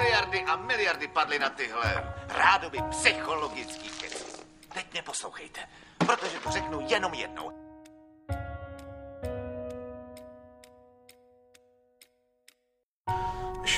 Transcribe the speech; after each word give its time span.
miliardy 0.00 0.40
a 0.40 0.56
miliardy 0.56 1.08
padly 1.08 1.38
na 1.38 1.48
tyhle 1.48 2.14
rádoby 2.28 2.78
psychologický 2.90 3.88
keci. 3.88 4.24
Teď 4.74 4.86
mě 4.92 5.02
poslouchejte, 5.02 5.60
protože 5.98 6.38
to 6.44 6.50
řeknu 6.50 6.86
jenom 6.88 7.14
jednou. 7.14 7.52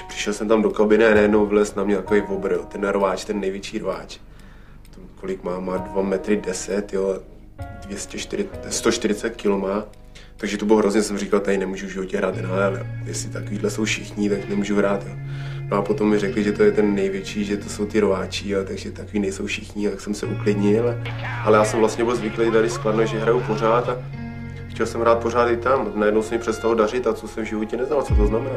Přišel 0.08 0.32
jsem 0.32 0.48
tam 0.48 0.62
do 0.62 0.70
kabiny 0.70 1.04
a 1.04 1.14
najednou 1.14 1.46
vylez 1.46 1.74
na 1.74 1.84
mě 1.84 1.96
takový 1.96 2.22
obr, 2.22 2.58
ten 2.58 2.88
rváč, 2.88 3.24
ten 3.24 3.40
největší 3.40 3.78
rváč. 3.78 4.18
To, 4.94 5.00
kolik 5.20 5.42
má? 5.42 5.60
Má 5.60 5.76
2 5.76 6.02
metry 6.02 6.36
10, 6.36 6.92
jo, 6.92 7.20
240, 7.80 8.72
140 8.72 9.30
kg 9.30 9.46
má. 9.46 9.84
Takže 10.36 10.56
to 10.56 10.66
bylo 10.66 10.78
hrozně, 10.78 11.02
jsem 11.02 11.18
říkal, 11.18 11.40
tady 11.40 11.58
nemůžu 11.58 11.86
v 11.86 11.90
životě 11.90 12.16
hrát 12.16 12.36
NHL, 12.36 12.78
jestli 13.04 13.30
takovýhle 13.30 13.70
jsou 13.70 13.84
všichni, 13.84 14.30
tak 14.30 14.48
nemůžu 14.48 14.76
hrát. 14.76 15.06
Jo. 15.06 15.16
No 15.70 15.76
a 15.76 15.82
potom 15.82 16.10
mi 16.10 16.18
řekli, 16.18 16.44
že 16.44 16.52
to 16.52 16.62
je 16.62 16.72
ten 16.72 16.94
největší, 16.94 17.44
že 17.44 17.56
to 17.56 17.68
jsou 17.68 17.86
ty 17.86 18.00
rováči, 18.00 18.48
jo, 18.48 18.64
takže 18.64 18.90
takový 18.90 19.20
nejsou 19.20 19.46
všichni, 19.46 19.88
tak 19.88 20.00
jsem 20.00 20.14
se 20.14 20.26
uklidnil. 20.26 20.94
Ale 21.44 21.58
já 21.58 21.64
jsem 21.64 21.80
vlastně 21.80 22.04
byl 22.04 22.16
zvyklý 22.16 22.50
tady 22.50 22.70
skladno, 22.70 23.06
že 23.06 23.18
hraju 23.18 23.40
pořád 23.40 23.88
a 23.88 23.98
chtěl 24.68 24.86
jsem 24.86 25.00
hrát 25.00 25.18
pořád 25.18 25.48
i 25.48 25.56
tam. 25.56 25.92
Najednou 25.94 26.22
se 26.22 26.34
mi 26.34 26.40
přestalo 26.40 26.74
dařit 26.74 27.06
a 27.06 27.12
co 27.12 27.28
jsem 27.28 27.44
v 27.44 27.48
životě 27.48 27.76
neznal, 27.76 28.02
co 28.02 28.14
to 28.14 28.26
znamená. 28.26 28.56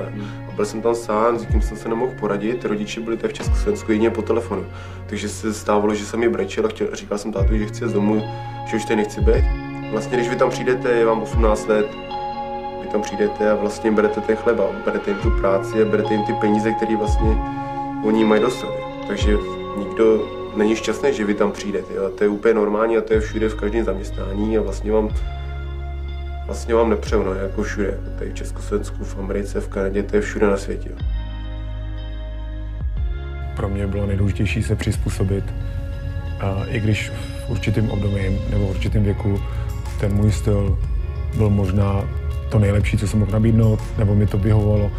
A 0.50 0.52
byl 0.56 0.66
jsem 0.66 0.82
tam 0.82 0.96
sám, 0.96 1.40
s 1.40 1.46
tím 1.46 1.62
jsem 1.62 1.78
se 1.78 1.90
nemohl 1.90 2.12
poradit, 2.20 2.66
rodiče 2.66 3.00
byli 3.00 3.18
tady 3.18 3.34
v 3.34 3.36
Československu 3.38 3.92
jedině 3.92 4.10
po 4.10 4.22
telefonu. 4.22 4.66
Takže 5.06 5.30
se 5.30 5.54
stávalo, 5.54 5.96
že 5.96 6.06
jsem 6.06 6.20
mi 6.20 6.30
brečel 6.30 6.66
a 6.66 6.70
chtěl, 6.70 6.88
říkal 6.94 7.18
jsem 7.18 7.32
tátu, 7.32 7.58
že 7.58 7.66
chci 7.66 7.88
z 7.88 7.94
domu, 7.94 8.24
že 8.68 8.78
už 8.78 8.86
tady 8.86 8.96
nechci 8.96 9.22
být. 9.22 9.44
Vlastně, 9.92 10.18
když 10.18 10.30
vy 10.30 10.36
tam 10.36 10.50
přijdete, 10.50 10.92
je 10.92 11.06
vám 11.06 11.22
18 11.22 11.68
let, 11.68 11.88
vy 12.88 12.92
tam 12.92 13.02
přijdete 13.02 13.52
a 13.52 13.56
vlastně 13.56 13.92
berete 13.92 14.22
ten 14.22 14.36
chleba, 14.36 14.64
berete 14.86 15.12
jim 15.12 15.20
tu 15.20 15.32
práci 15.32 15.82
a 15.82 15.86
berete 15.86 16.14
jim 16.14 16.24
ty 16.24 16.34
peníze, 16.34 16.72
které 16.72 16.98
vlastně 16.98 17.38
oni 18.04 18.26
mají 18.26 18.42
dostat. 18.42 18.70
Takže 19.08 19.38
nikdo 19.78 20.28
není 20.56 20.76
šťastný, 20.76 21.14
že 21.14 21.26
vy 21.26 21.34
tam 21.34 21.52
přijdete. 21.52 21.94
Jo. 21.94 22.06
A 22.06 22.10
to 22.10 22.24
je 22.24 22.30
úplně 22.30 22.54
normální 22.54 22.98
a 22.98 23.02
to 23.02 23.14
je 23.14 23.20
všude 23.20 23.50
v 23.50 23.56
každém 23.56 23.86
zaměstnání 23.86 24.58
a 24.58 24.62
vlastně 24.62 24.92
vám 24.92 25.10
vlastně 26.46 26.74
vám 26.74 26.90
nepřeju, 26.90 27.24
no, 27.24 27.34
jako 27.34 27.64
všude. 27.64 28.00
Tady 28.20 28.32
v 28.32 28.34
Československu, 28.34 29.04
v 29.04 29.20
Americe, 29.20 29.62
v 29.62 29.68
Kanadě, 29.68 30.04
to 30.04 30.16
je 30.16 30.22
všude 30.22 30.48
na 30.48 30.58
světě. 30.58 30.90
Pro 33.56 33.70
mě 33.70 33.88
bylo 33.88 34.06
nejdůležitější 34.06 34.64
se 34.64 34.76
přizpůsobit, 34.76 35.44
a 36.40 36.66
i 36.68 36.80
když 36.80 37.10
v 37.48 37.50
určitém 37.50 37.92
období 37.92 38.40
nebo 38.50 38.68
v 38.68 38.70
určitém 38.70 39.04
věku 39.04 39.42
ten 40.00 40.14
můj 40.14 40.32
styl 40.32 40.78
byl 41.38 41.50
možná 41.50 42.04
to 42.50 42.60
nejlepší, 42.60 42.98
co 42.98 43.08
jsem 43.08 43.20
mohl 43.20 43.32
nabídnout, 43.32 43.80
nebo 43.98 44.16
mi 44.16 44.28
to 44.28 44.38
vyhovovalo. 44.38 44.92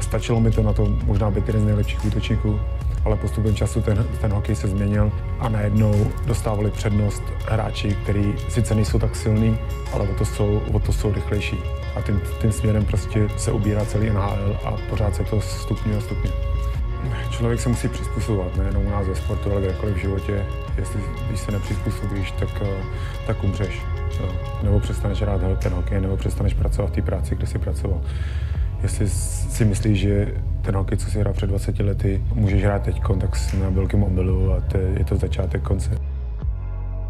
Stačilo 0.00 0.40
mi 0.40 0.50
to 0.50 0.62
na 0.62 0.72
to 0.72 0.86
možná 1.04 1.30
být 1.30 1.46
jeden 1.46 1.62
z 1.62 1.64
nejlepších 1.64 2.04
útočníků, 2.04 2.60
ale 3.04 3.16
postupem 3.16 3.54
času 3.54 3.80
ten, 3.80 4.06
ten 4.20 4.32
hokej 4.32 4.56
se 4.56 4.68
změnil 4.68 5.12
a 5.38 5.48
najednou 5.48 6.06
dostávali 6.26 6.70
přednost 6.70 7.22
hráči, 7.48 7.96
kteří 8.02 8.34
sice 8.48 8.74
nejsou 8.74 8.98
tak 8.98 9.16
silní, 9.16 9.58
ale 9.92 10.08
o 10.08 10.14
to 10.14 10.24
jsou, 10.24 10.60
o 10.72 10.78
to 10.78 10.92
jsou 10.92 11.12
rychlejší. 11.12 11.58
A 11.96 12.00
tím, 12.02 12.20
tím 12.40 12.52
směrem 12.52 12.84
prostě 12.84 13.28
se 13.36 13.52
ubírá 13.52 13.84
celý 13.84 14.10
NHL 14.10 14.56
a 14.64 14.76
pořád 14.90 15.14
se 15.14 15.24
to 15.24 15.40
stupňuje 15.40 15.98
a 15.98 16.00
stupňuje. 16.00 16.34
Člověk 17.30 17.60
se 17.60 17.68
musí 17.68 17.88
přizpůsobovat, 17.88 18.56
nejenom 18.56 18.86
u 18.86 18.90
nás 18.90 19.06
ve 19.06 19.14
sportu, 19.14 19.52
ale 19.52 19.60
kdekoliv 19.60 19.96
v 19.96 20.00
životě. 20.00 20.44
Jestli, 20.76 21.00
když 21.28 21.40
se 21.40 21.52
nepřizpůsobíš, 21.52 22.30
tak, 22.30 22.48
eh, 22.62 22.84
tak 23.26 23.44
umřeš. 23.44 23.82
Jo. 24.20 24.28
Nebo 24.62 24.80
přestaneš 24.80 25.22
hrát 25.22 25.40
ten 25.58 25.72
hokej, 25.72 26.00
nebo 26.00 26.16
přestaneš 26.16 26.54
pracovat 26.54 26.90
v 26.90 26.94
té 26.94 27.02
práci, 27.02 27.34
kde 27.34 27.46
jsi 27.46 27.58
pracoval. 27.58 28.00
Jestli 28.82 29.08
si 29.08 29.64
myslíš, 29.64 29.98
že 29.98 30.34
ten 30.62 30.76
hokej, 30.76 30.98
co 30.98 31.10
si 31.10 31.20
hrál 31.20 31.34
před 31.34 31.46
20 31.46 31.78
lety, 31.80 32.22
můžeš 32.34 32.64
hrát 32.64 32.82
teď, 32.82 33.02
tak 33.20 33.36
jsi 33.36 33.56
na 33.56 33.68
velkém 33.68 34.00
mobilu 34.00 34.52
a 34.52 34.60
to 34.60 34.78
je 34.78 35.04
to 35.04 35.16
začátek 35.16 35.62
konce. 35.62 35.90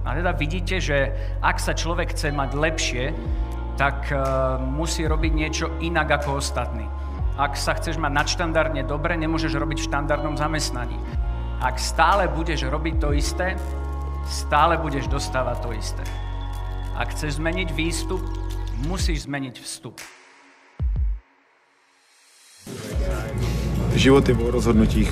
A 0.04 0.14
teda 0.14 0.36
vidíte, 0.36 0.80
že 0.84 1.16
ak 1.40 1.56
sa 1.56 1.72
človek 1.72 2.12
chce 2.12 2.28
mať 2.28 2.50
lepšie, 2.52 3.04
tak 3.80 4.12
uh, 4.12 4.60
musí 4.60 5.08
robiť 5.08 5.32
niečo 5.32 5.66
inak 5.80 6.20
ako 6.20 6.38
ostatní. 6.44 6.84
Ak 7.34 7.58
sa 7.58 7.74
chceš 7.74 7.98
mať 7.98 8.14
nadštandardne 8.14 8.86
dobre, 8.86 9.18
nemôžeš 9.18 9.58
robiť 9.58 9.82
v 9.82 9.86
štandardnom 9.90 10.38
zamestnaní. 10.38 10.94
Ak 11.58 11.82
stále 11.82 12.30
budeš 12.30 12.62
robiť 12.70 12.94
to 13.02 13.10
isté, 13.10 13.58
stále 14.22 14.78
budeš 14.78 15.10
dostávať 15.10 15.56
to 15.66 15.70
isté. 15.74 16.04
Ak 16.94 17.10
chceš 17.10 17.42
zmeniť 17.42 17.74
výstup, 17.74 18.22
musíš 18.86 19.26
zmeniť 19.26 19.54
vstup. 19.58 19.98
Život 23.98 24.22
je 24.30 24.34
o 24.38 24.54
rozhodnutích. 24.54 25.10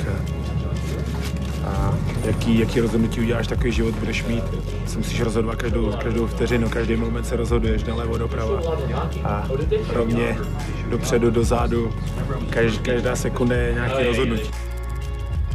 Jaký, 2.25 2.59
jaký 2.59 2.81
rozhodnutí 2.81 3.21
uděláš, 3.21 3.47
takový 3.47 3.73
život 3.73 3.95
budeš 3.95 4.25
mít. 4.25 4.45
Se 4.87 4.99
musíš 4.99 5.21
rozhodovat 5.21 5.57
každou, 5.57 5.93
každou 6.03 6.27
vteřinu, 6.27 6.69
každý 6.69 6.97
moment 6.97 7.25
se 7.25 7.37
rozhoduješ 7.37 7.85
nalevo, 7.85 8.19
doprava. 8.19 8.61
A 9.25 9.49
rovně 9.93 10.39
dopředu, 10.91 11.31
dozadu. 11.31 11.93
Každá, 12.51 12.83
každá 12.83 13.17
sekunda 13.17 13.57
je 13.57 13.73
nějaké 13.75 14.07
rozhodnutí. 14.07 14.51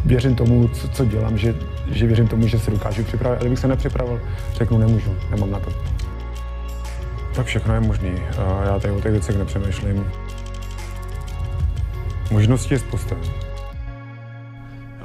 Věřím 0.05 0.35
tomu, 0.35 0.67
co, 0.67 0.87
co 0.87 1.05
dělám, 1.05 1.37
že, 1.37 1.55
že 1.91 2.07
věřím 2.07 2.27
tomu, 2.27 2.47
že 2.47 2.59
se 2.59 2.71
dokážu 2.71 3.03
připravit. 3.03 3.35
Ale 3.35 3.39
kdybych 3.39 3.59
se 3.59 3.67
nepřipravil, 3.67 4.21
řeknu, 4.53 4.77
nemůžu, 4.77 5.15
nemám 5.31 5.51
na 5.51 5.59
to. 5.59 5.73
Tak 7.35 7.45
všechno 7.45 7.73
je 7.73 7.79
možný. 7.79 8.11
Já 8.65 8.79
tady 8.79 8.93
o 8.93 9.01
těch 9.01 9.11
věcech 9.11 9.37
nepřemýšlím. 9.37 10.11
Možností 12.31 12.73
je 12.73 12.79
spousta. 12.79 13.15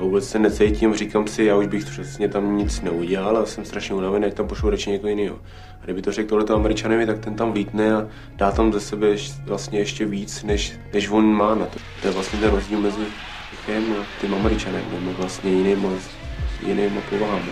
Já 0.02 0.06
vůbec 0.06 0.28
se 0.28 0.38
necítím, 0.38 0.94
říkám 0.94 1.26
si, 1.26 1.44
já 1.44 1.56
už 1.56 1.66
bych 1.66 1.84
přesně 1.84 2.28
tam 2.28 2.56
nic 2.56 2.80
neudělal 2.80 3.36
a 3.36 3.46
jsem 3.46 3.64
strašně 3.64 3.94
unavený, 3.94 4.26
ať 4.26 4.34
tam 4.34 4.48
pošlu 4.48 4.70
radši 4.70 4.90
někoho 4.90 5.08
jiného. 5.08 5.40
A 5.80 5.84
kdyby 5.84 6.02
to 6.02 6.12
řekl 6.12 6.28
tohleto 6.28 6.54
američanovi, 6.54 7.06
tak 7.06 7.18
ten 7.18 7.34
tam 7.34 7.52
vlítne 7.52 7.94
a 7.94 8.08
dá 8.36 8.50
tam 8.50 8.72
ze 8.72 8.80
sebe 8.80 9.06
vlastně 9.44 9.78
ještě 9.78 10.06
víc, 10.06 10.42
než, 10.42 10.72
než 10.92 11.10
on 11.10 11.24
má 11.24 11.54
na 11.54 11.66
to. 11.66 11.78
To 12.00 12.08
je 12.08 12.14
vlastně 12.14 12.38
ten 12.38 12.50
rozdíl 12.50 12.80
mezi 12.80 13.04
Čechem 13.50 13.84
a 13.92 14.06
tím 14.20 14.34
američanem, 14.34 14.84
nebo 14.92 15.12
vlastně 15.12 15.50
jiným, 15.50 15.98
jiným 16.66 17.02
povahám. 17.10 17.42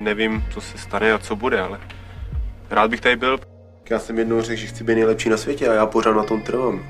Nevím, 0.00 0.44
co 0.54 0.60
se 0.60 0.78
stane 0.78 1.12
a 1.12 1.18
co 1.18 1.36
bude, 1.36 1.60
ale 1.60 1.80
rád 2.70 2.90
bych 2.90 3.00
tady 3.00 3.16
byl. 3.16 3.38
Já 3.90 3.98
jsem 3.98 4.18
jednou 4.18 4.40
řekl, 4.40 4.60
že 4.60 4.66
chci 4.66 4.84
být 4.84 4.94
nejlepší 4.94 5.28
na 5.28 5.36
světě 5.36 5.68
a 5.68 5.74
já 5.74 5.86
pořád 5.86 6.16
na 6.16 6.22
tom 6.22 6.42
trvám. 6.42 6.84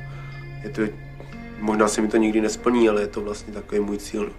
Je 0.63 0.71
to, 0.71 0.83
možná 1.59 1.89
se 1.89 2.01
mi 2.01 2.09
to 2.09 2.17
nikdy 2.17 2.41
nesplní, 2.41 2.89
ale 2.89 3.01
je 3.01 3.07
to 3.07 3.21
vlastně 3.21 3.55
takový 3.55 3.81
můj 3.81 3.99
cíl. 3.99 4.33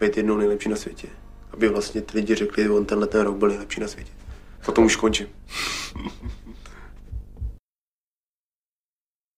Být 0.00 0.16
jednou 0.16 0.36
nejlepší 0.36 0.68
na 0.68 0.76
světě. 0.76 1.08
Aby 1.52 1.68
vlastně 1.68 2.00
ty 2.00 2.18
lidi 2.18 2.34
řekli, 2.34 2.62
že 2.62 2.70
on 2.70 2.84
tenhle 2.84 3.06
ten 3.06 3.20
rok 3.20 3.36
byl 3.36 3.48
nejlepší 3.48 3.80
na 3.80 3.88
světě. 3.88 4.12
Potom 4.66 4.84
už 4.84 4.96
končím. 4.96 5.26